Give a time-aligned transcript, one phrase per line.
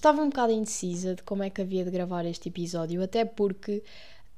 [0.00, 3.82] Estava um bocado indecisa de como é que havia de gravar este episódio, até porque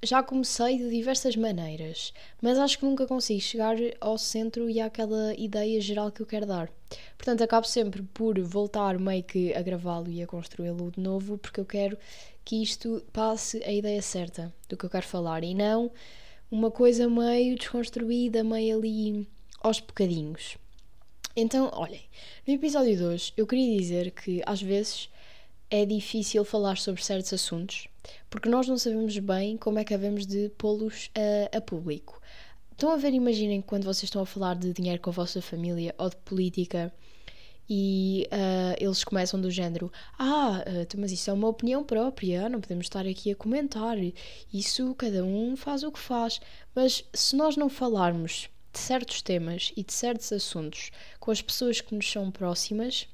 [0.02, 5.32] já comecei de diversas maneiras, mas acho que nunca consigo chegar ao centro e àquela
[5.36, 6.68] ideia geral que eu quero dar.
[7.16, 11.60] Portanto, acabo sempre por voltar meio que a gravá-lo e a construí-lo de novo, porque
[11.60, 11.96] eu quero
[12.44, 15.92] que isto passe a ideia certa do que eu quero falar e não
[16.50, 19.28] uma coisa meio desconstruída, meio ali
[19.60, 20.58] aos bocadinhos.
[21.36, 22.02] Então, olhem,
[22.44, 25.08] no episódio 2 eu queria dizer que às vezes
[25.72, 27.88] é difícil falar sobre certos assuntos
[28.28, 32.20] porque nós não sabemos bem como é que havemos de pô-los a, a público.
[32.70, 35.94] Estão a ver, imaginem quando vocês estão a falar de dinheiro com a vossa família
[35.98, 36.92] ou de política
[37.68, 42.60] e uh, eles começam do género: Ah, uh, mas isso é uma opinião própria, não
[42.60, 43.96] podemos estar aqui a comentar.
[44.52, 46.40] Isso cada um faz o que faz.
[46.74, 51.80] Mas se nós não falarmos de certos temas e de certos assuntos com as pessoas
[51.80, 53.06] que nos são próximas,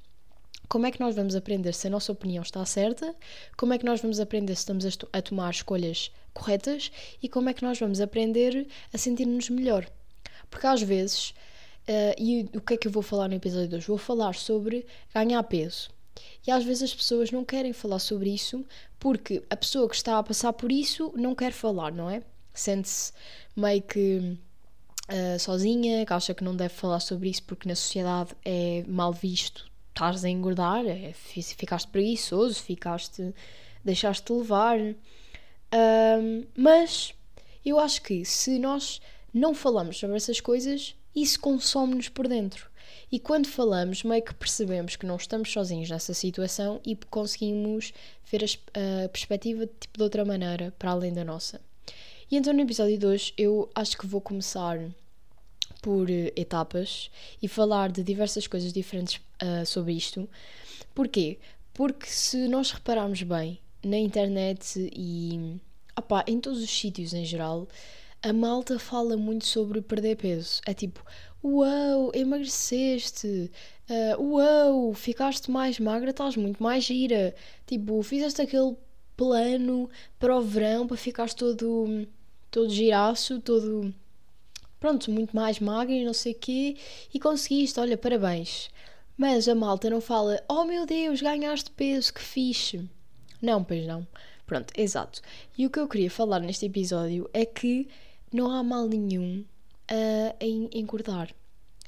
[0.68, 3.14] como é que nós vamos aprender se a nossa opinião está certa?
[3.56, 6.92] Como é que nós vamos aprender se estamos a, a tomar escolhas corretas?
[7.22, 9.90] E como é que nós vamos aprender a sentir-nos melhor?
[10.50, 11.34] Porque às vezes
[11.88, 13.86] Uh, e o que é que eu vou falar no episódio de hoje?
[13.86, 15.88] Vou falar sobre ganhar peso.
[16.46, 18.62] E às vezes as pessoas não querem falar sobre isso
[18.98, 22.22] porque a pessoa que está a passar por isso não quer falar, não é?
[22.52, 23.10] Sente-se
[23.56, 28.32] meio que uh, sozinha, que acha que não deve falar sobre isso porque na sociedade
[28.44, 29.66] é mal visto
[29.98, 33.34] estás a engordar, é, ficaste preguiçoso, ficaste,
[33.84, 34.78] deixaste-te levar.
[34.78, 37.12] Um, mas
[37.66, 39.00] eu acho que se nós
[39.34, 42.70] não falamos sobre essas coisas, isso consome-nos por dentro.
[43.10, 47.92] E quando falamos, meio que percebemos que não estamos sozinhos nessa situação e conseguimos
[48.30, 51.60] ver a, a perspectiva tipo, de outra maneira, para além da nossa.
[52.30, 54.78] E então no episódio de hoje eu acho que vou começar
[55.82, 57.10] por uh, etapas
[57.42, 60.28] e falar de diversas coisas diferentes uh, sobre isto.
[60.94, 61.38] Porquê?
[61.72, 65.60] Porque se nós repararmos bem na internet e
[65.96, 67.68] opa, em todos os sítios em geral,
[68.22, 70.60] a malta fala muito sobre perder peso.
[70.66, 71.04] É tipo,
[71.42, 73.50] uau, emagreceste,
[73.88, 77.34] uh, uau, ficaste mais magra, estás muito mais gira.
[77.66, 78.76] Tipo, fizeste aquele
[79.16, 82.06] plano para o verão para ficares todo,
[82.50, 83.94] todo giraço, todo,
[84.80, 86.76] pronto, muito mais magra e não sei o quê,
[87.12, 88.70] e conseguiste, olha, parabéns.
[89.16, 92.88] Mas a malta não fala, oh meu Deus, ganhaste peso, que fixe.
[93.42, 94.06] Não, pois não.
[94.46, 95.20] Pronto, exato.
[95.56, 97.88] E o que eu queria falar neste episódio é que
[98.32, 99.44] não há mal nenhum
[99.90, 101.34] uh, em engordar.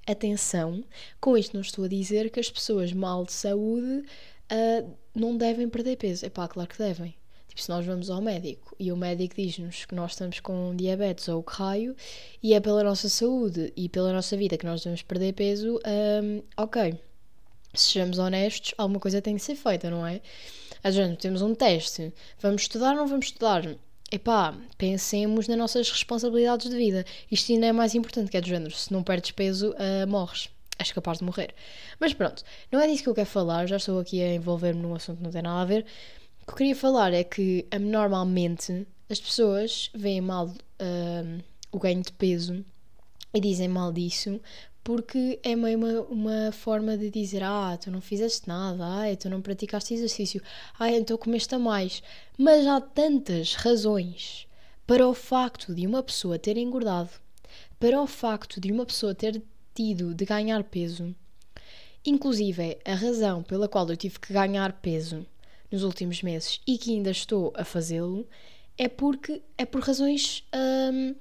[0.06, 0.82] Atenção,
[1.20, 4.04] com isto não estou a dizer que as pessoas mal de saúde
[4.50, 6.26] uh, não devem perder peso.
[6.26, 7.14] É pá, claro que devem.
[7.50, 11.26] Tipo, se nós vamos ao médico e o médico diz-nos que nós estamos com diabetes
[11.28, 11.96] ou o que raio
[12.40, 15.80] e é pela nossa saúde e pela nossa vida que nós devemos perder peso,
[16.22, 16.94] um, ok.
[17.74, 20.20] Sejamos honestos, alguma coisa tem que ser feita, não é?
[20.82, 23.64] A gente temos um teste, vamos estudar ou não vamos estudar?
[24.10, 27.04] epá, pensemos nas nossas responsabilidades de vida.
[27.30, 30.50] Isto ainda é mais importante, que é do género, se não perdes peso, uh, morres.
[30.78, 31.54] És capaz de morrer.
[31.98, 34.94] Mas pronto, não é disso que eu quero falar, já estou aqui a envolver-me num
[34.94, 35.84] assunto que não tem nada a ver.
[36.50, 42.10] Que eu queria falar é que, normalmente, as pessoas veem mal uh, o ganho de
[42.10, 42.64] peso
[43.32, 44.40] e dizem mal disso
[44.82, 49.30] porque é meio uma, uma forma de dizer: Ah, tu não fizeste nada, ah, tu
[49.30, 50.42] não praticaste exercício,
[50.76, 52.02] ah, então comeste a mais.
[52.36, 54.48] Mas há tantas razões
[54.88, 57.10] para o facto de uma pessoa ter engordado,
[57.78, 59.40] para o facto de uma pessoa ter
[59.72, 61.14] tido de ganhar peso.
[62.04, 65.24] Inclusive, a razão pela qual eu tive que ganhar peso
[65.70, 68.28] nos últimos meses e que ainda estou a fazê-lo
[68.76, 71.14] é porque é por razões hum,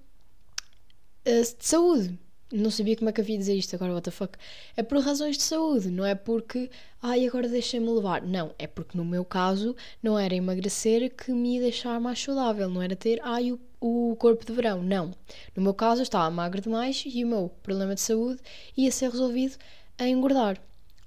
[1.25, 2.17] eh, de saúde
[2.51, 4.38] não sabia como é que havia de dizer isto agora, what the fuck.
[4.75, 6.69] É por razões de saúde, não é porque,
[7.01, 8.23] ai, agora deixei-me levar.
[8.23, 12.69] Não, é porque no meu caso não era emagrecer que me ia deixar mais saudável,
[12.69, 14.81] não era ter, ai, o, o corpo de verão.
[14.81, 15.13] Não.
[15.55, 18.41] No meu caso eu estava magra demais e o meu problema de saúde
[18.75, 19.57] ia ser resolvido
[19.97, 20.59] a engordar.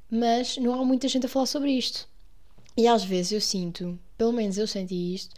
[0.08, 2.08] Mas não há muita gente a falar sobre isto.
[2.76, 5.34] E às vezes eu sinto, pelo menos eu senti isto,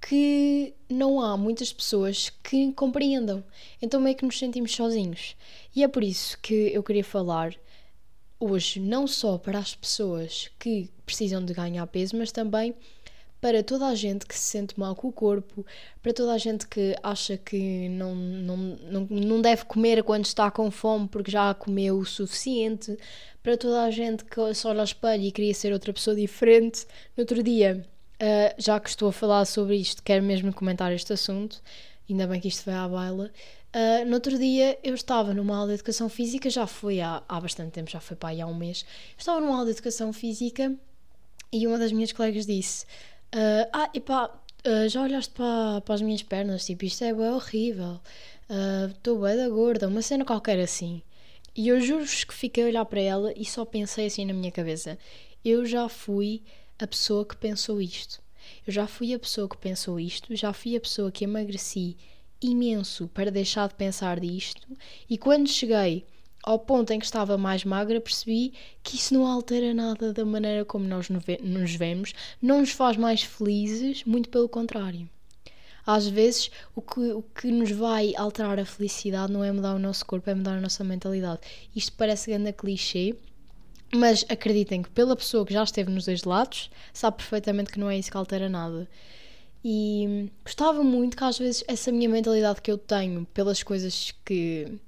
[0.00, 3.42] que não há muitas pessoas que compreendam.
[3.80, 5.36] Então meio que nos sentimos sozinhos.
[5.74, 7.54] E é por isso que eu queria falar
[8.38, 12.74] hoje não só para as pessoas que precisam de ganhar peso, mas também
[13.40, 15.64] para toda a gente que se sente mal com o corpo,
[16.02, 20.50] para toda a gente que acha que não, não, não, não deve comer quando está
[20.50, 22.98] com fome porque já comeu o suficiente,
[23.42, 26.86] para toda a gente que só olha ao espelho e queria ser outra pessoa diferente.
[27.16, 27.86] No outro dia
[28.16, 31.62] Uh, já que estou a falar sobre isto, quero mesmo comentar este assunto,
[32.08, 33.30] ainda bem que isto foi à baila.
[33.74, 37.40] Uh, no outro dia eu estava numa aula de educação física, já foi há, há
[37.40, 38.86] bastante tempo, já foi para aí há um mês.
[39.18, 40.74] Estava numa aula de educação física
[41.52, 42.86] E uma das minhas colegas disse:
[43.36, 44.26] uh, Ah, epá,
[44.66, 46.64] uh, já olhaste para, para as minhas pernas?
[46.64, 48.00] Tipo, isto é bem horrível.
[48.94, 51.02] Estou uh, bem da gorda, uma cena qualquer assim.
[51.54, 54.52] E eu juro-vos que fiquei a olhar para ela e só pensei assim na minha
[54.52, 54.98] cabeça:
[55.44, 56.42] Eu já fui
[56.78, 58.20] a pessoa que pensou isto.
[58.66, 61.96] Eu já fui a pessoa que pensou isto, já fui a pessoa que emagreci
[62.40, 64.66] imenso para deixar de pensar disto,
[65.08, 66.04] e quando cheguei
[66.46, 70.64] ao ponto em que estava mais magra, percebi que isso não altera nada da maneira
[70.64, 75.10] como nós nos vemos, não nos faz mais felizes, muito pelo contrário.
[75.84, 79.78] Às vezes, o que, o que nos vai alterar a felicidade não é mudar o
[79.78, 81.40] nosso corpo, é mudar a nossa mentalidade.
[81.74, 83.16] Isto parece grande clichê,
[83.92, 87.90] mas acreditem que, pela pessoa que já esteve nos dois lados, sabe perfeitamente que não
[87.90, 88.88] é isso que altera nada.
[89.64, 94.78] E gostava muito que, às vezes, essa minha mentalidade que eu tenho pelas coisas que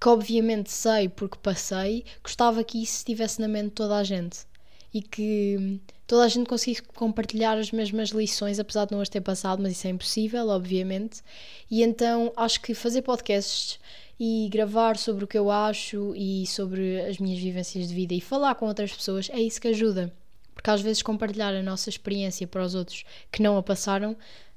[0.00, 4.46] que obviamente sei porque passei, gostava que isso estivesse na mente de toda a gente
[4.92, 9.20] e que toda a gente conseguisse compartilhar as mesmas lições, apesar de não as ter
[9.20, 11.22] passado, mas isso é impossível, obviamente.
[11.70, 13.78] E então acho que fazer podcasts
[14.18, 18.20] e gravar sobre o que eu acho e sobre as minhas vivências de vida e
[18.20, 20.12] falar com outras pessoas é isso que ajuda.
[20.54, 24.16] Porque às vezes compartilhar a nossa experiência para os outros que não a passaram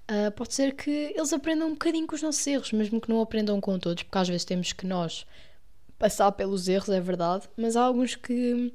[0.10, 3.22] Uh, pode ser que eles aprendam um bocadinho com os nossos erros, mesmo que não
[3.22, 5.24] aprendam com todos, porque às vezes temos que nós
[6.00, 8.74] passar pelos erros, é verdade, mas há alguns que,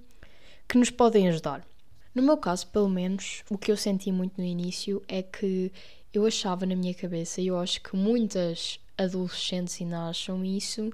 [0.69, 1.66] que nos podem ajudar.
[2.14, 5.72] No meu caso, pelo menos, o que eu senti muito no início é que
[6.12, 10.92] eu achava na minha cabeça, e eu acho que muitas adolescentes ainda acham isso,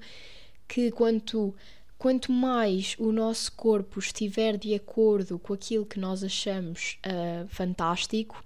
[0.67, 1.55] que quanto,
[1.99, 8.43] quanto mais o nosso corpo estiver de acordo com aquilo que nós achamos uh, fantástico,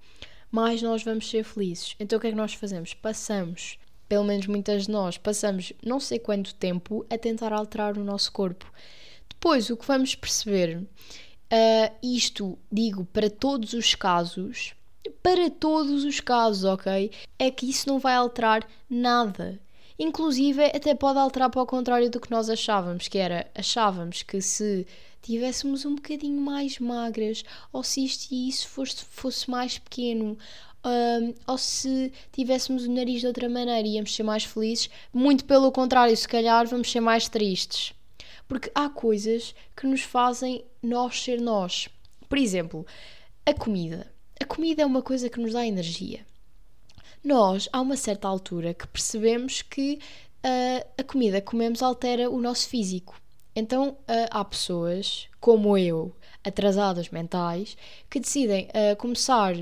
[0.55, 1.95] mais nós vamos ser felizes.
[1.99, 2.93] Então o que é que nós fazemos?
[2.93, 8.03] Passamos, pelo menos muitas de nós, passamos não sei quanto tempo a tentar alterar o
[8.03, 8.71] nosso corpo.
[9.27, 14.73] Depois, o que vamos perceber, uh, isto digo para todos os casos,
[15.21, 17.11] para todos os casos, ok?
[17.37, 19.59] É que isso não vai alterar nada.
[19.97, 24.41] Inclusive, até pode alterar para o contrário do que nós achávamos, que era, achávamos que
[24.41, 24.85] se
[25.21, 30.37] tivéssemos um bocadinho mais magras, ou se isto e isso fosse, fosse mais pequeno,
[30.85, 35.71] um, ou se tivéssemos o nariz de outra maneira íamos ser mais felizes, muito pelo
[35.71, 37.93] contrário, se calhar vamos ser mais tristes.
[38.47, 41.89] Porque há coisas que nos fazem nós ser nós.
[42.29, 42.85] Por exemplo,
[43.45, 44.11] a comida.
[44.39, 46.23] A comida é uma coisa que nos dá energia.
[47.25, 49.99] Nós, a uma certa altura, que percebemos que
[50.45, 53.19] uh, a comida que comemos altera o nosso físico.
[53.55, 57.75] Então uh, há pessoas, como eu, atrasadas mentais,
[58.11, 59.55] que decidem uh, começar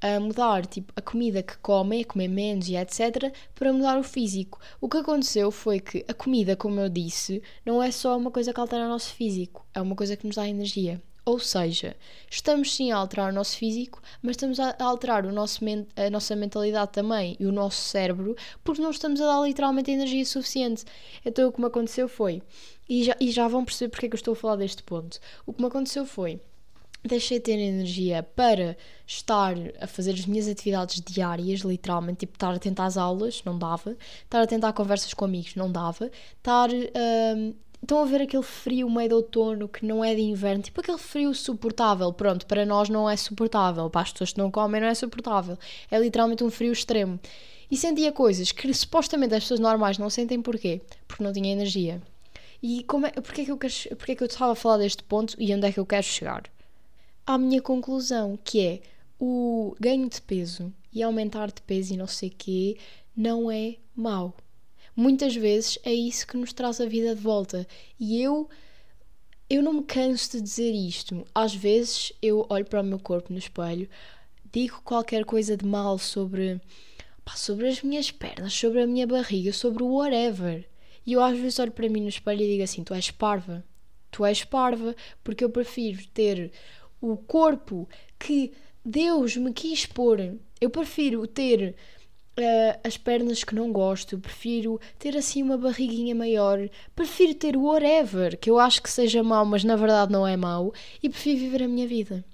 [0.00, 4.02] a mudar tipo, a comida que comem, a comer menos e etc., para mudar o
[4.02, 4.58] físico.
[4.80, 8.52] O que aconteceu foi que a comida, como eu disse, não é só uma coisa
[8.52, 11.00] que altera o nosso físico, é uma coisa que nos dá energia.
[11.28, 11.94] Ou seja,
[12.30, 15.60] estamos sim a alterar o nosso físico, mas estamos a alterar o nosso
[15.94, 18.34] a nossa mentalidade também e o nosso cérebro,
[18.64, 20.86] porque não estamos a dar literalmente energia suficiente.
[21.22, 22.40] Então o que me aconteceu foi,
[22.88, 25.20] e já, e já vão perceber porque é que eu estou a falar deste ponto.
[25.44, 26.40] O que me aconteceu foi,
[27.04, 28.74] deixei de ter energia para
[29.06, 33.98] estar a fazer as minhas atividades diárias, literalmente, tipo estar atento às aulas, não dava,
[34.24, 37.52] estar atento a conversas com amigos, não dava, estar hum,
[37.88, 40.98] Estão a ver aquele frio meio de outono que não é de inverno, tipo aquele
[40.98, 42.12] frio suportável.
[42.12, 45.56] Pronto, para nós não é suportável, para as pessoas que não comem não é suportável.
[45.90, 47.18] É literalmente um frio extremo.
[47.70, 50.82] E sentia coisas que supostamente as pessoas normais não sentem porquê?
[51.06, 52.02] Porque não tinha energia.
[52.62, 55.66] E como é, que eu quero, que eu estava a falar deste ponto e onde
[55.66, 56.42] é que eu quero chegar?
[57.24, 58.82] À minha conclusão, que é
[59.18, 62.76] o ganho de peso e aumentar de peso e não sei o quê
[63.16, 64.34] não é mau
[64.98, 67.64] muitas vezes é isso que nos traz a vida de volta.
[68.00, 68.48] E eu
[69.48, 71.24] eu não me canso de dizer isto.
[71.32, 73.88] Às vezes eu olho para o meu corpo no espelho,
[74.52, 76.60] digo qualquer coisa de mal sobre
[77.24, 80.68] pá, sobre as minhas pernas, sobre a minha barriga, sobre o whatever.
[81.06, 83.64] E eu às vezes olho para mim no espelho e digo assim: Tu és parva.
[84.10, 86.50] Tu és parva, porque eu prefiro ter
[87.00, 87.88] o corpo
[88.18, 88.52] que
[88.84, 90.36] Deus me quis pôr.
[90.60, 91.76] Eu prefiro ter
[92.38, 98.38] uh, as pernas que não gosto, prefiro ter assim uma barriguinha maior, prefiro ter whatever,
[98.38, 101.62] que eu acho que seja mau, mas na verdade não é mau, e prefiro viver
[101.62, 102.24] a minha vida.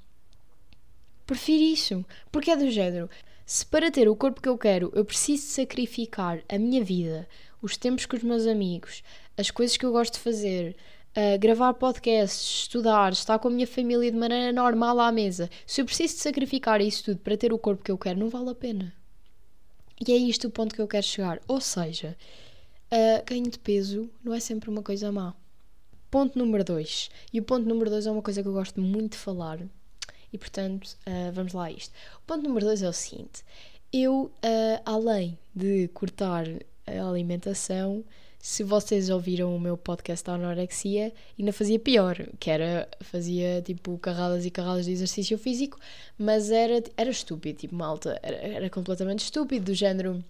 [1.26, 3.08] Prefiro isso, porque é do género.
[3.46, 7.28] Se para ter o corpo que eu quero eu preciso sacrificar a minha vida,
[7.60, 9.02] os tempos com os meus amigos,
[9.36, 10.76] as coisas que eu gosto de fazer,
[11.16, 15.80] uh, gravar podcasts, estudar, estar com a minha família de maneira normal à mesa, se
[15.80, 18.50] eu preciso de sacrificar isso tudo para ter o corpo que eu quero, não vale
[18.50, 19.03] a pena.
[20.06, 21.40] E é isto o ponto que eu quero chegar.
[21.48, 22.16] Ou seja,
[22.92, 25.34] uh, ganho de peso não é sempre uma coisa má.
[26.10, 27.10] Ponto número 2.
[27.32, 29.58] E o ponto número 2 é uma coisa que eu gosto muito de falar.
[30.34, 31.92] E portanto, uh, vamos lá a isto.
[32.16, 33.44] O ponto número dois é o seguinte:
[33.92, 36.44] eu, uh, além de cortar
[36.84, 38.04] a alimentação,
[38.44, 43.96] se vocês ouviram o meu podcast da anorexia, ainda fazia pior, que era, fazia tipo
[43.96, 45.78] carradas e carradas de exercício físico,
[46.18, 50.22] mas era, era estúpido, tipo malta, era, era completamente estúpido, do género,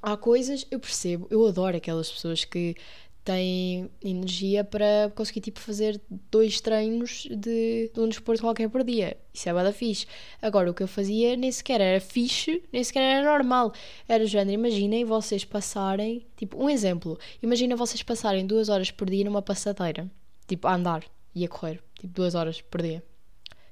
[0.00, 2.74] há coisas, eu percebo, eu adoro aquelas pessoas que
[3.24, 6.00] têm energia para conseguir tipo fazer
[6.30, 9.16] dois treinos de, de um desporto qualquer por dia.
[9.32, 10.06] Isso é bada fixe.
[10.40, 13.72] Agora, o que eu fazia nem sequer era fixe, nem sequer era normal.
[14.08, 19.24] Era género, imaginem vocês passarem, tipo, um exemplo, imagina vocês passarem duas horas por dia
[19.24, 20.10] numa passadeira,
[20.46, 23.02] tipo, a andar e a correr, tipo, duas horas por dia.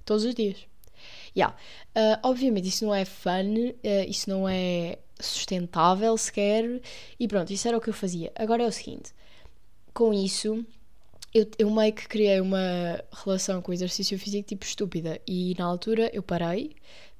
[0.04, 0.66] Todos os dias.
[1.36, 1.56] Yeah.
[1.96, 6.80] Uh, obviamente isso não é fun, uh, isso não é sustentável sequer,
[7.18, 8.32] e pronto, isso era o que eu fazia.
[8.34, 9.12] Agora é o seguinte,
[9.92, 10.64] com isso,
[11.32, 15.20] eu, eu meio que criei uma relação com o exercício físico tipo estúpida.
[15.26, 16.74] E na altura eu parei.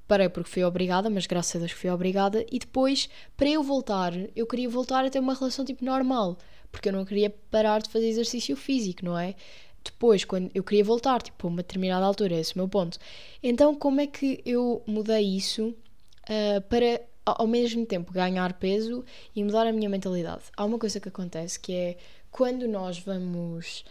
[0.07, 2.45] Parei porque fui obrigada, mas graças a Deus fui obrigada.
[2.51, 6.37] E depois, para eu voltar, eu queria voltar a ter uma relação tipo normal.
[6.71, 9.35] Porque eu não queria parar de fazer exercício físico, não é?
[9.83, 12.99] Depois, quando eu queria voltar, tipo, a uma determinada altura, esse é o meu ponto.
[13.41, 19.03] Então, como é que eu mudei isso uh, para, ao mesmo tempo, ganhar peso
[19.35, 20.43] e mudar a minha mentalidade?
[20.55, 21.97] Há uma coisa que acontece que é
[22.31, 23.83] quando nós vamos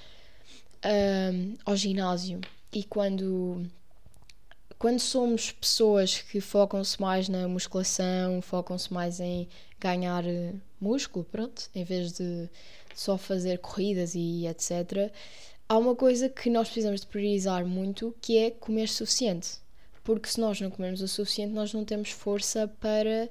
[1.64, 2.40] ao ginásio
[2.72, 3.66] e quando
[4.80, 9.46] quando somos pessoas que focam-se mais na musculação, focam-se mais em
[9.78, 12.48] ganhar eh, músculo, pronto, em vez de
[12.94, 15.12] só fazer corridas e etc.
[15.68, 19.58] Há uma coisa que nós precisamos de priorizar muito, que é comer suficiente.
[20.02, 23.28] Porque se nós não comermos o suficiente, nós não temos força para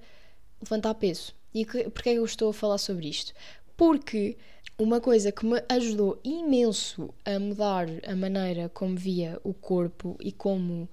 [0.61, 1.33] levantar peso.
[1.51, 3.33] E porquê é que eu estou a falar sobre isto?
[3.75, 4.37] Porque
[4.79, 10.31] uma coisa que me ajudou imenso a mudar a maneira como via o corpo e
[10.31, 10.87] como,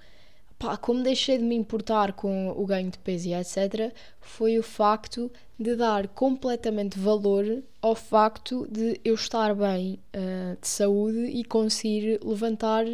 [0.59, 4.63] pá, como deixei de me importar com o ganho de peso e etc., foi o
[4.63, 11.45] facto de dar completamente valor ao facto de eu estar bem uh, de saúde e
[11.45, 12.85] conseguir levantar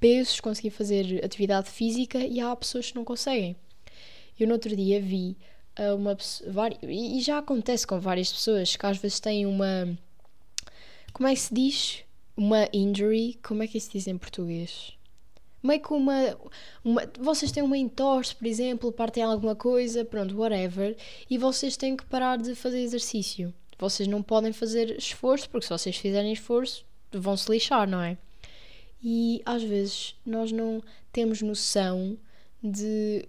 [0.00, 3.54] pesos, conseguir fazer atividade física e há pessoas que não conseguem.
[4.38, 5.36] Eu no outro dia vi
[5.96, 9.96] uma pessoa, e já acontece com várias pessoas que às vezes têm uma
[11.20, 12.04] como é que se diz?
[12.34, 13.38] Uma injury.
[13.42, 14.96] Como é que se diz em português?
[15.62, 16.14] Meio que uma,
[16.82, 17.02] uma.
[17.20, 20.96] Vocês têm uma entorse, por exemplo, partem alguma coisa, pronto, whatever,
[21.28, 23.52] e vocês têm que parar de fazer exercício.
[23.78, 28.16] Vocês não podem fazer esforço, porque se vocês fizerem esforço, vão se lixar, não é?
[29.04, 32.16] E às vezes nós não temos noção
[32.62, 33.28] de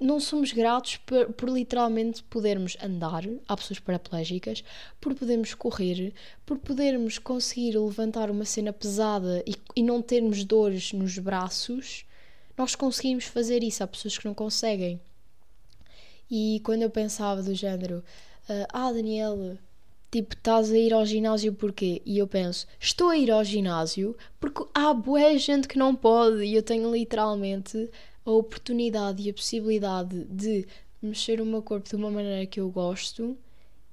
[0.00, 4.62] não somos gratos por, por, literalmente podermos andar, há pessoas paraplégicas,
[5.00, 6.12] por podermos correr,
[6.44, 12.04] por podermos conseguir levantar uma cena pesada e, e não termos dores nos braços.
[12.56, 15.00] Nós conseguimos fazer isso, há pessoas que não conseguem.
[16.30, 18.02] E quando eu pensava do género,
[18.48, 19.58] ah, ah Daniela,
[20.10, 22.02] tipo, estás a ir ao ginásio porquê?
[22.04, 26.44] E eu penso, estou a ir ao ginásio porque há boa gente que não pode
[26.44, 27.90] e eu tenho literalmente
[28.26, 30.66] a oportunidade e a possibilidade de
[31.00, 33.38] mexer o meu corpo de uma maneira que eu gosto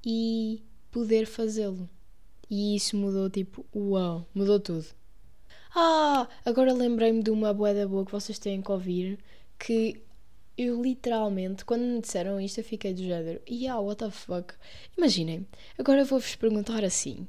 [0.06, 0.62] e
[0.92, 1.88] poder fazê-lo.
[2.50, 4.86] E isso mudou tipo, uau, mudou tudo.
[5.76, 9.20] Ah, agora lembrei-me de uma boeda boa que vocês têm que ouvir,
[9.58, 10.02] que
[10.58, 14.54] eu literalmente, quando me disseram isto, eu fiquei do género, yeah, what the fuck.
[14.98, 15.48] Imaginem,
[15.80, 17.28] agora vou-vos perguntar assim,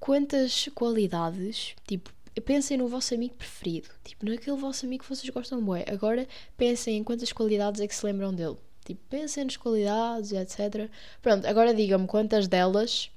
[0.00, 2.10] quantas qualidades, tipo,
[2.40, 5.84] pensem no vosso amigo preferido, tipo, naquele vosso amigo que vocês gostam bem.
[5.86, 6.26] Agora
[6.56, 8.56] pensem em quantas qualidades é que se lembram dele.
[8.84, 10.90] Tipo, pensem nas qualidades, etc.
[11.22, 13.10] Pronto, agora digam-me quantas delas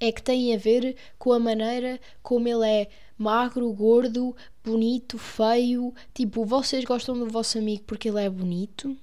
[0.00, 5.94] é que têm a ver com a maneira como ele é magro, gordo, bonito, feio.
[6.12, 8.96] Tipo, vocês gostam do vosso amigo porque ele é bonito?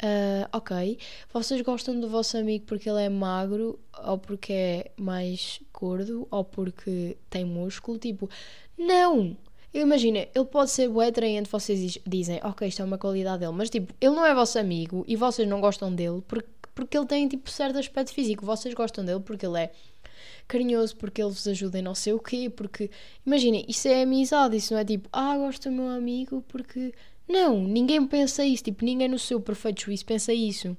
[0.00, 0.96] Uh, ok.
[1.32, 6.44] Vocês gostam do vosso amigo porque ele é magro, ou porque é mais gordo, ou
[6.44, 7.98] porque tem músculo?
[7.98, 8.30] Tipo,
[8.78, 9.36] não!
[9.72, 13.68] Imagina, ele pode ser bué atraente, vocês dizem, ok, isto é uma qualidade dele, mas
[13.68, 17.28] tipo, ele não é vosso amigo e vocês não gostam dele porque, porque ele tem
[17.28, 18.46] tipo certo aspecto físico.
[18.46, 19.72] Vocês gostam dele porque ele é
[20.48, 22.90] carinhoso, porque ele vos ajuda em não sei o quê, porque
[23.26, 26.94] imaginem, isso é amizade, isso não é tipo, ah, gosto do meu amigo porque
[27.28, 30.74] não, ninguém pensa isso, tipo, ninguém no seu perfeito juízo pensa isso.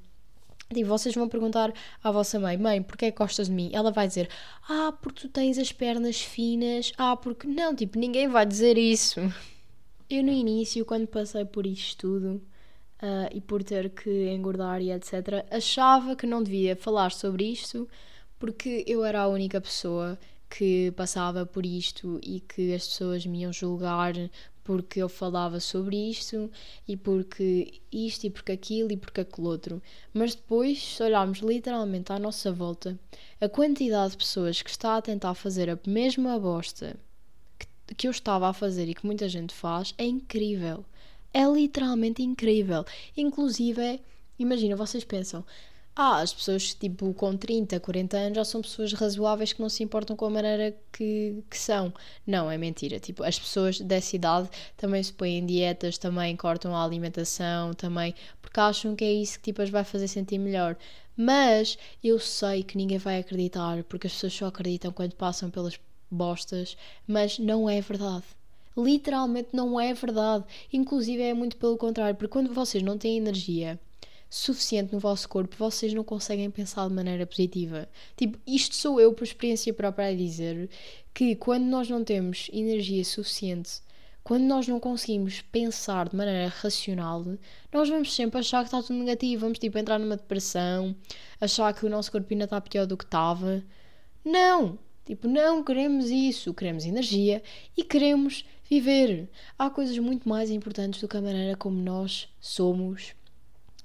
[0.73, 1.73] Tipo, vocês vão perguntar
[2.03, 3.71] à vossa mãe, mãe, porquê é que gostas de mim?
[3.73, 4.29] Ela vai dizer,
[4.67, 7.47] ah, porque tu tens as pernas finas, ah, porque.
[7.47, 9.19] Não, tipo, ninguém vai dizer isso.
[10.09, 12.41] Eu no início, quando passei por isto tudo
[13.01, 17.88] uh, e por ter que engordar e etc., achava que não devia falar sobre isto
[18.39, 20.17] porque eu era a única pessoa
[20.49, 24.13] que passava por isto e que as pessoas me iam julgar
[24.63, 26.49] porque eu falava sobre isto
[26.87, 29.81] e porque isto e porque aquilo e porque aquele outro.
[30.13, 32.97] Mas depois, se olharmos literalmente à nossa volta,
[33.41, 36.95] a quantidade de pessoas que está a tentar fazer a mesma bosta
[37.57, 40.85] que, que eu estava a fazer e que muita gente faz é incrível.
[41.33, 42.85] É literalmente incrível.
[43.15, 44.01] Inclusive,
[44.37, 45.45] imagina, vocês pensam,
[46.01, 49.84] ah, as pessoas tipo com 30, 40 anos já são pessoas razoáveis que não se
[49.84, 51.94] importam com a maneira que, que são.
[52.25, 53.01] Não, é mentira.
[53.01, 58.15] Tipo, as pessoas dessa idade também se põem em dietas, também cortam a alimentação, também
[58.41, 60.77] porque acham que é isso que tipo, as vai fazer sentir melhor.
[61.18, 65.77] Mas eu sei que ninguém vai acreditar, porque as pessoas só acreditam quando passam pelas
[66.10, 68.24] bostas, mas não é verdade.
[68.77, 70.46] Literalmente não é verdade.
[70.72, 73.77] Inclusive é muito pelo contrário, porque quando vocês não têm energia
[74.29, 77.89] suficiente no vosso corpo, vocês não conseguem pensar de maneira positiva.
[78.15, 80.69] Tipo, isto sou eu por experiência própria a dizer
[81.13, 83.81] que quando nós não temos energia suficiente,
[84.24, 87.25] quando nós não conseguimos pensar de maneira racional,
[87.74, 90.95] nós vamos sempre achar que está tudo negativo, vamos tipo entrar numa depressão,
[91.41, 93.63] achar que o nosso corpo ainda está pior do que estava.
[94.24, 94.77] Não!
[95.03, 97.41] Tipo, não queremos isso, queremos energia
[97.75, 99.27] e queremos viver.
[99.57, 103.15] Há coisas muito mais importantes do que a maneira como nós somos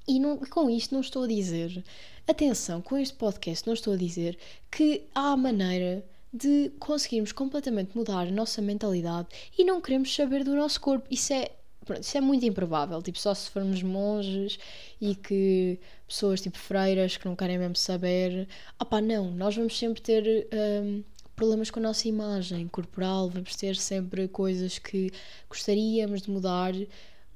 [0.07, 1.83] e não, com isto não estou a dizer,
[2.27, 4.39] atenção, com este podcast não estou a dizer
[4.71, 10.55] que há maneira de conseguirmos completamente mudar a nossa mentalidade e não queremos saber do
[10.57, 11.07] nosso corpo.
[11.09, 11.51] Isso é,
[11.85, 13.01] pronto, isso é muito improvável.
[13.01, 14.59] Tipo, só se formos monges
[15.01, 18.49] e que pessoas tipo freiras que não querem mesmo saber.
[18.81, 20.49] Opá, não, nós vamos sempre ter.
[20.53, 21.05] Um,
[21.37, 25.11] problemas com a nossa imagem corporal, vamos ter sempre coisas que
[25.49, 26.73] gostaríamos de mudar,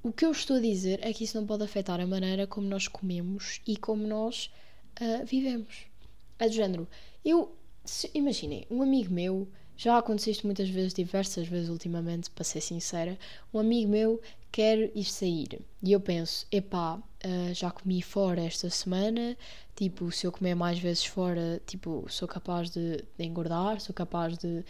[0.02, 2.67] o que eu estou a dizer é que isso não pode afetar a maneira como
[2.67, 4.50] nós comemos e como nós
[5.00, 5.87] uh, vivemos.
[6.38, 6.88] É do género.
[7.25, 7.55] Eu,
[8.14, 13.18] imaginem, um amigo meu, já aconteceu isto muitas vezes, diversas vezes ultimamente, para ser sincera,
[13.53, 14.20] um amigo meu
[14.53, 15.61] quer ir sair.
[15.83, 19.37] E eu penso, epá, uh, já comi fora esta semana,
[19.75, 24.38] tipo, se eu comer mais vezes fora, tipo, sou capaz de, de engordar, sou capaz
[24.38, 24.64] de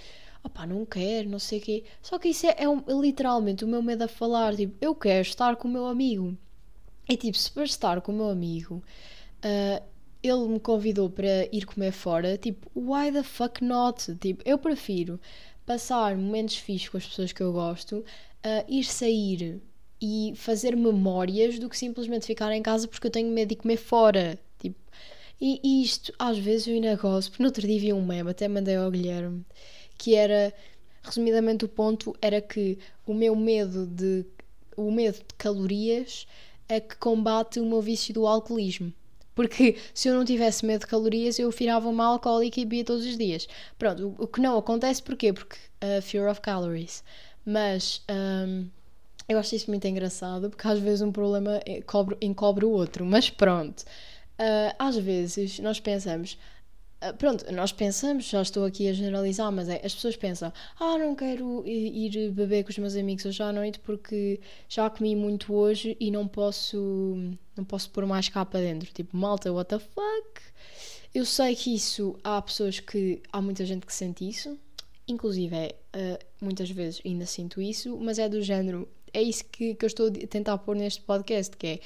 [0.48, 1.84] opá, não quero, não sei o quê.
[2.02, 5.22] Só que isso é, é, um, literalmente o meu medo a falar, tipo, eu quero
[5.22, 6.36] estar com o meu amigo.
[7.08, 8.82] E tipo, se for estar com o meu amigo,
[9.44, 9.82] uh,
[10.22, 14.14] ele me convidou para ir comer fora, tipo, why the fuck not?
[14.16, 15.20] Tipo, eu prefiro
[15.64, 19.62] passar momentos fixos com as pessoas que eu gosto, uh, ir sair
[20.00, 23.76] e fazer memórias do que simplesmente ficar em casa porque eu tenho medo de comer
[23.76, 24.38] fora.
[24.58, 24.78] Tipo,
[25.40, 28.48] e isto, às vezes, eu ainda gosto, porque no outro dia vi um meme, até
[28.48, 29.44] mandei ao Guilherme,
[29.98, 30.54] que era,
[31.02, 34.24] resumidamente, o ponto era que o meu medo de
[34.76, 36.26] o medo de calorias
[36.68, 38.92] é que combate o meu vício do alcoolismo.
[39.34, 43.04] Porque se eu não tivesse medo de calorias, eu virava uma alcoólica e bebia todos
[43.04, 43.48] os dias.
[43.78, 45.32] Pronto, o, o que não acontece, porquê?
[45.32, 47.04] Porque uh, fear of calories.
[47.44, 48.66] Mas um,
[49.28, 53.04] eu acho isso muito engraçado, porque às vezes um problema encobre, encobre o outro.
[53.04, 56.36] Mas pronto, uh, às vezes nós pensamos,
[57.18, 61.14] pronto, nós pensamos, já estou aqui a generalizar, mas é, as pessoas pensam, ah, não
[61.14, 65.96] quero ir beber com os meus amigos hoje à noite porque já comi muito hoje
[66.00, 67.16] e não posso,
[67.56, 68.90] não posso pôr mais cá para dentro.
[68.92, 70.40] Tipo, malta, what the fuck?
[71.14, 74.58] Eu sei que isso, há pessoas que, há muita gente que sente isso,
[75.06, 79.74] inclusive é, uh, muitas vezes ainda sinto isso, mas é do género, é isso que,
[79.74, 81.80] que eu estou a tentar pôr neste podcast, que é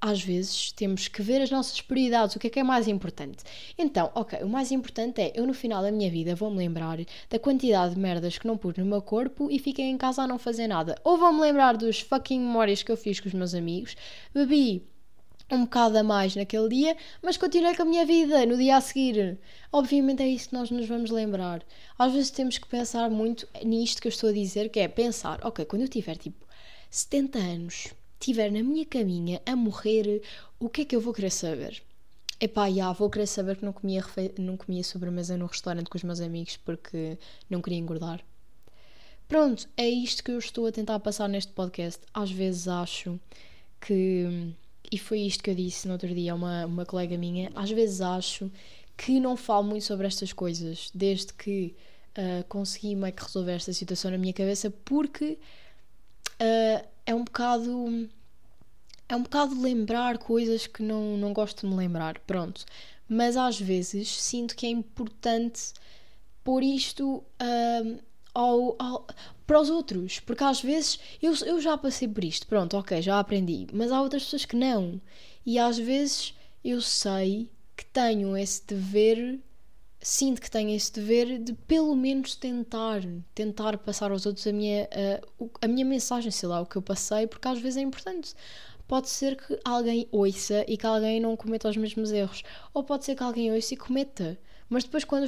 [0.00, 3.44] às vezes temos que ver as nossas prioridades, o que é que é mais importante.
[3.76, 7.38] Então, ok, o mais importante é eu no final da minha vida vou-me lembrar da
[7.38, 10.38] quantidade de merdas que não pus no meu corpo e fiquei em casa a não
[10.38, 10.96] fazer nada.
[11.04, 13.96] Ou vou-me lembrar dos fucking memórias que eu fiz com os meus amigos,
[14.32, 14.86] bebi
[15.50, 18.80] um bocado a mais naquele dia, mas continuei com a minha vida no dia a
[18.80, 19.38] seguir.
[19.72, 21.62] Obviamente é isso que nós nos vamos lembrar.
[21.98, 25.40] Às vezes temos que pensar muito nisto que eu estou a dizer, que é pensar,
[25.42, 26.46] ok, quando eu tiver tipo
[26.90, 27.88] 70 anos
[28.20, 30.22] estiver na minha caminha a morrer,
[30.58, 31.82] o que é que eu vou querer saber?
[32.40, 34.04] Epá, já, vou querer saber que não comia,
[34.38, 37.18] não comia sobremesa no restaurante com os meus amigos porque
[37.50, 38.24] não queria engordar.
[39.26, 42.00] Pronto, é isto que eu estou a tentar passar neste podcast.
[42.14, 43.20] Às vezes acho
[43.80, 44.54] que,
[44.90, 47.70] e foi isto que eu disse no outro dia a uma, uma colega minha, às
[47.70, 48.50] vezes acho
[48.96, 51.74] que não falo muito sobre estas coisas desde que
[52.16, 55.38] uh, consegui meio que resolver esta situação na minha cabeça porque
[56.40, 58.08] uh, é um bocado.
[59.08, 62.64] É um bocado lembrar coisas que não, não gosto de me lembrar, pronto.
[63.08, 65.72] Mas às vezes sinto que é importante
[66.44, 68.02] pôr isto uh,
[68.34, 69.06] ao, ao,
[69.46, 73.18] para os outros, porque às vezes eu, eu já passei por isto, pronto, ok, já
[73.18, 75.00] aprendi, mas há outras pessoas que não.
[75.44, 79.40] E às vezes eu sei que tenho esse dever
[80.00, 83.02] sinto que tenho esse dever de pelo menos tentar,
[83.34, 86.82] tentar passar aos outros a minha, a, a minha mensagem, sei lá, o que eu
[86.82, 88.34] passei, porque às vezes é importante.
[88.86, 93.04] Pode ser que alguém ouça e que alguém não cometa os mesmos erros, ou pode
[93.04, 94.38] ser que alguém ouça e cometa.
[94.68, 95.26] Mas depois, quando,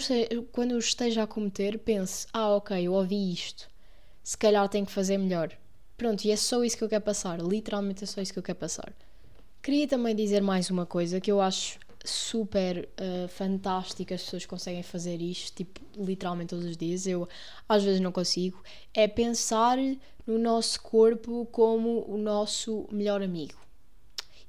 [0.53, 3.69] quando esteja a cometer, pense: ah, ok, eu ouvi isto,
[4.23, 5.51] se calhar tenho que fazer melhor.
[5.97, 8.43] Pronto, e é só isso que eu quero passar, literalmente é só isso que eu
[8.43, 8.93] quero passar.
[9.63, 14.83] Queria também dizer mais uma coisa que eu acho super uh, fantástico as pessoas conseguem
[14.83, 17.07] fazer isto, tipo, literalmente todos os dias.
[17.07, 17.29] Eu
[17.69, 18.63] às vezes não consigo.
[18.95, 19.77] É pensar
[20.27, 23.59] no nosso corpo como o nosso melhor amigo.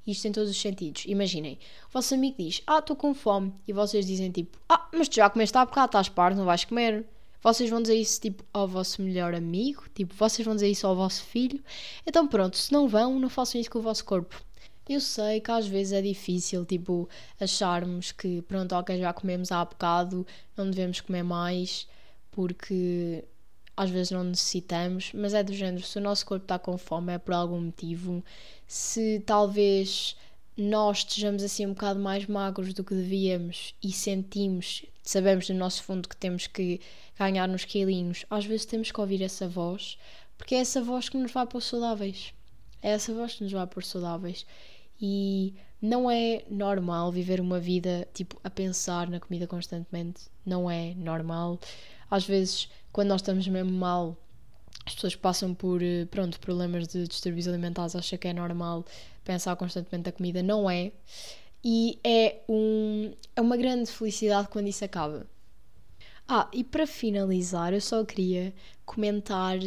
[0.06, 1.04] Isto em todos os sentidos.
[1.06, 3.52] Imaginem, o vosso amigo diz: Ah, estou com fome.
[3.68, 6.64] E vocês dizem tipo: Ah, mas tu já comeste há bocado, estás pardo, não vais
[6.64, 7.06] comer.
[7.42, 10.94] Vocês vão dizer isso tipo ao vosso melhor amigo, tipo, vocês vão dizer isso ao
[10.94, 11.62] vosso filho.
[12.06, 14.40] Então pronto, se não vão, não façam isso com o vosso corpo.
[14.88, 17.08] Eu sei que às vezes é difícil, tipo,
[17.40, 21.86] acharmos que, pronto, ok, já comemos há bocado, não devemos comer mais,
[22.30, 23.24] porque
[23.76, 27.12] às vezes não necessitamos, mas é do género, se o nosso corpo está com fome
[27.12, 28.24] é por algum motivo,
[28.66, 30.16] se talvez
[30.56, 35.82] nós estejamos assim um bocado mais magros do que devíamos e sentimos, sabemos no nosso
[35.84, 36.80] fundo que temos que
[37.18, 39.96] ganhar nos quilinhos, às vezes temos que ouvir essa voz,
[40.36, 42.34] porque é essa voz que nos vai pôr saudáveis.
[42.82, 44.44] É essa voz que nos vai pôr saudáveis.
[45.02, 50.22] E não é normal viver uma vida tipo a pensar na comida constantemente.
[50.46, 51.58] Não é normal.
[52.08, 54.16] Às vezes, quando nós estamos mesmo mal,
[54.86, 58.84] as pessoas passam por eh, pronto, problemas de distúrbios alimentares acham que é normal
[59.24, 60.40] pensar constantemente na comida.
[60.40, 60.92] Não é.
[61.64, 65.26] E é, um, é uma grande felicidade quando isso acaba.
[66.28, 68.54] Ah, e para finalizar, eu só queria
[68.86, 69.58] comentar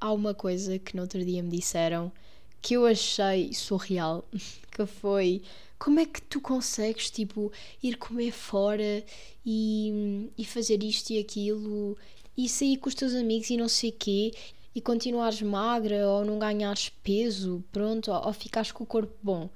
[0.00, 2.12] há uma coisa que no outro dia me disseram
[2.60, 4.24] que eu achei surreal,
[4.70, 5.42] que foi
[5.78, 9.04] como é que tu consegues tipo ir comer fora
[9.44, 11.96] e, e fazer isto e aquilo
[12.36, 14.32] e sair com os teus amigos e não sei quê
[14.74, 19.48] e continuares magra ou não ganhares peso, pronto, ou, ou ficares com o corpo bom.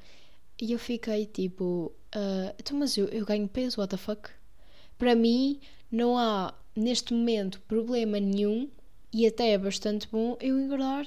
[0.61, 4.31] E eu fiquei tipo, uh, mas eu, eu ganho peso, what the fuck?
[4.97, 5.61] Para mim,
[5.91, 8.69] não há neste momento problema nenhum
[9.13, 11.07] e até é bastante bom eu engordar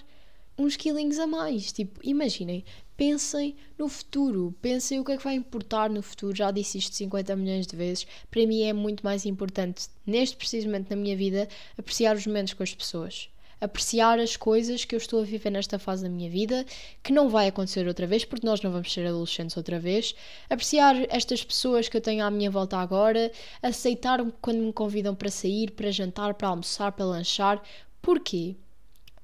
[0.57, 1.71] uns quilinhos a mais.
[1.71, 2.63] Tipo, imaginem,
[2.95, 6.35] pensem no futuro, pensem o que é que vai importar no futuro.
[6.35, 8.07] Já disse isto 50 milhões de vezes.
[8.29, 12.63] Para mim é muito mais importante, neste precisamente na minha vida, apreciar os momentos com
[12.63, 13.29] as pessoas.
[13.59, 16.65] Apreciar as coisas que eu estou a viver nesta fase da minha vida,
[17.01, 20.13] que não vai acontecer outra vez, porque nós não vamos ser adolescentes outra vez.
[20.49, 25.31] Apreciar estas pessoas que eu tenho à minha volta agora, aceitar quando me convidam para
[25.31, 27.63] sair, para jantar, para almoçar, para lanchar.
[28.01, 28.57] Porquê?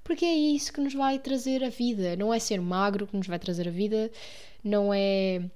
[0.09, 2.15] Porque é isso que nos vai trazer a vida.
[2.15, 4.09] Não é ser magro que nos vai trazer a vida,
[4.63, 5.47] não é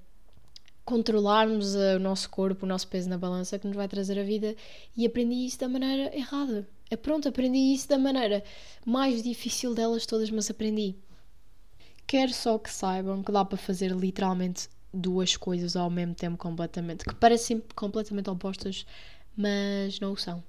[0.84, 4.54] controlarmos o nosso corpo, o nosso peso na balança que nos vai trazer a vida.
[4.96, 6.68] E aprendi isso da maneira errada.
[6.88, 8.44] É pronto, aprendi isso da maneira
[8.86, 10.94] mais difícil delas todas, mas aprendi.
[12.06, 17.04] Quero só que saibam que dá para fazer literalmente duas coisas ao mesmo tempo completamente,
[17.04, 18.86] que parecem completamente opostas,
[19.36, 20.44] mas não o são.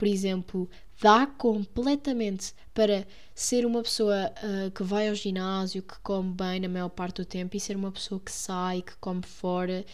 [0.00, 0.66] Por exemplo,
[0.98, 6.70] dá completamente para ser uma pessoa uh, que vai ao ginásio, que come bem na
[6.70, 9.84] maior parte do tempo e ser uma pessoa que sai, que come fora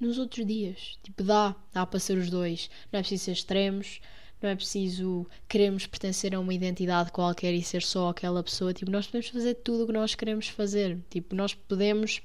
[0.00, 0.96] nos outros dias.
[1.02, 2.70] Tipo, dá, dá para ser os dois.
[2.90, 4.00] Não é preciso ser extremos,
[4.40, 8.72] não é preciso queremos pertencer a uma identidade qualquer e ser só aquela pessoa.
[8.72, 10.98] Tipo, nós podemos fazer tudo o que nós queremos fazer.
[11.10, 12.22] Tipo, nós podemos.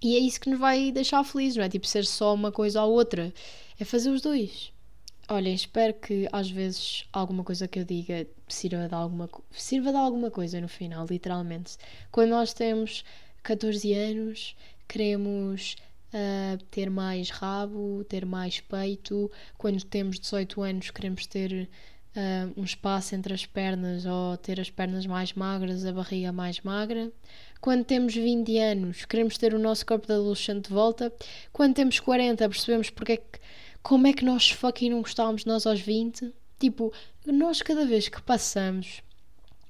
[0.00, 1.68] E é isso que nos vai deixar felizes, não é?
[1.68, 3.34] Tipo, ser só uma coisa ou outra.
[3.76, 4.72] É fazer os dois.
[5.32, 9.96] Olhem, espero que às vezes alguma coisa que eu diga sirva de alguma, sirva de
[9.96, 11.76] alguma coisa no final, literalmente.
[12.10, 13.04] Quando nós temos
[13.44, 14.56] 14 anos,
[14.88, 15.76] queremos
[16.12, 19.30] uh, ter mais rabo, ter mais peito.
[19.56, 21.68] Quando temos 18 anos, queremos ter
[22.16, 26.60] uh, um espaço entre as pernas ou ter as pernas mais magras, a barriga mais
[26.62, 27.08] magra.
[27.60, 31.12] Quando temos 20 anos, queremos ter o nosso corpo de adolescente de volta.
[31.52, 33.38] Quando temos 40, percebemos porque é que
[33.82, 36.32] como é que nós fucking não gostávamos de nós aos 20?
[36.58, 36.92] Tipo,
[37.26, 39.02] nós cada vez que passamos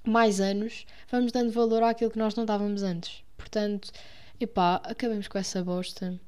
[0.04, 3.22] mais anos, vamos dando valor àquilo que nós não dávamos antes.
[3.36, 3.92] Portanto,
[4.40, 6.20] epá, acabemos com essa bosta.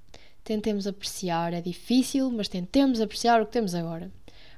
[0.44, 4.10] Tentemos apreciar, é difícil, mas tentemos apreciar o que temos agora.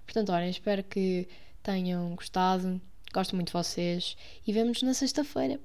[0.04, 1.28] Portanto, olhem, espero que
[1.62, 2.80] tenham gostado.
[3.12, 5.60] Gosto muito de vocês e vemos-nos na sexta-feira.